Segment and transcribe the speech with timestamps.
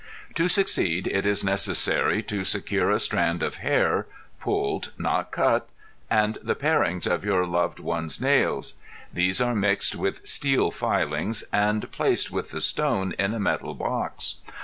[0.33, 4.07] To succeed it is necessary to secure a strand of hair
[4.39, 5.69] (pulled, not cut)
[6.09, 8.73] and the parings of your loved one's nails;
[9.13, 14.37] these are mixed with steel filings and placed with the "stone" in a metal box.